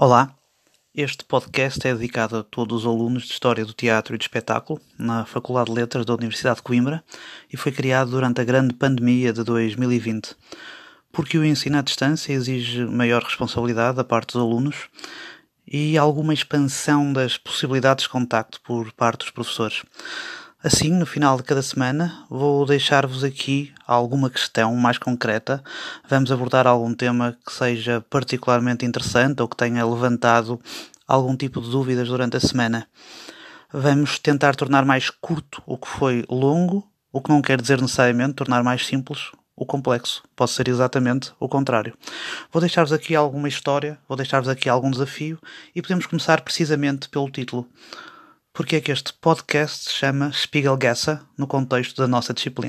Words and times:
Olá, 0.00 0.32
este 0.94 1.24
podcast 1.24 1.84
é 1.84 1.92
dedicado 1.92 2.36
a 2.36 2.44
todos 2.44 2.84
os 2.84 2.86
alunos 2.86 3.24
de 3.24 3.32
História 3.32 3.64
do 3.64 3.72
Teatro 3.72 4.14
e 4.14 4.16
do 4.16 4.22
Espetáculo 4.22 4.80
na 4.96 5.24
Faculdade 5.24 5.70
de 5.70 5.74
Letras 5.74 6.06
da 6.06 6.14
Universidade 6.14 6.58
de 6.58 6.62
Coimbra 6.62 7.02
e 7.52 7.56
foi 7.56 7.72
criado 7.72 8.12
durante 8.12 8.40
a 8.40 8.44
grande 8.44 8.74
pandemia 8.74 9.32
de 9.32 9.42
2020, 9.42 10.36
porque 11.10 11.36
o 11.36 11.44
ensino 11.44 11.78
à 11.78 11.82
distância 11.82 12.32
exige 12.32 12.84
maior 12.84 13.24
responsabilidade 13.24 13.96
da 13.96 14.04
parte 14.04 14.34
dos 14.34 14.40
alunos 14.40 14.88
e 15.66 15.98
alguma 15.98 16.32
expansão 16.32 17.12
das 17.12 17.36
possibilidades 17.36 18.04
de 18.04 18.08
contacto 18.08 18.60
por 18.60 18.92
parte 18.92 19.22
dos 19.22 19.30
professores. 19.32 19.82
Assim, 20.60 20.90
no 20.90 21.06
final 21.06 21.36
de 21.36 21.44
cada 21.44 21.62
semana, 21.62 22.26
vou 22.28 22.66
deixar-vos 22.66 23.22
aqui 23.22 23.72
alguma 23.86 24.28
questão 24.28 24.74
mais 24.74 24.98
concreta. 24.98 25.62
Vamos 26.08 26.32
abordar 26.32 26.66
algum 26.66 26.92
tema 26.92 27.38
que 27.46 27.52
seja 27.52 28.04
particularmente 28.10 28.84
interessante 28.84 29.40
ou 29.40 29.46
que 29.46 29.56
tenha 29.56 29.86
levantado 29.86 30.60
algum 31.06 31.36
tipo 31.36 31.60
de 31.60 31.70
dúvidas 31.70 32.08
durante 32.08 32.38
a 32.38 32.40
semana. 32.40 32.88
Vamos 33.72 34.18
tentar 34.18 34.56
tornar 34.56 34.84
mais 34.84 35.10
curto 35.10 35.62
o 35.64 35.78
que 35.78 35.86
foi 35.86 36.24
longo, 36.28 36.84
o 37.12 37.22
que 37.22 37.30
não 37.30 37.40
quer 37.40 37.60
dizer 37.60 37.80
necessariamente 37.80 38.34
tornar 38.34 38.64
mais 38.64 38.84
simples 38.84 39.30
o 39.54 39.64
complexo. 39.64 40.24
Pode 40.34 40.50
ser 40.50 40.66
exatamente 40.66 41.32
o 41.38 41.48
contrário. 41.48 41.94
Vou 42.52 42.60
deixar-vos 42.60 42.92
aqui 42.92 43.14
alguma 43.14 43.46
história, 43.46 43.96
vou 44.08 44.16
deixar-vos 44.16 44.48
aqui 44.48 44.68
algum 44.68 44.90
desafio 44.90 45.38
e 45.72 45.80
podemos 45.80 46.06
começar 46.06 46.40
precisamente 46.40 47.08
pelo 47.08 47.30
título 47.30 47.64
porque 48.58 48.74
é 48.74 48.80
que 48.80 48.90
este 48.90 49.12
podcast 49.12 49.84
se 49.84 49.90
chama 49.92 50.32
Spiegelgessa 50.32 51.24
no 51.38 51.46
contexto 51.46 52.02
da 52.02 52.08
nossa 52.08 52.34
disciplina. 52.34 52.66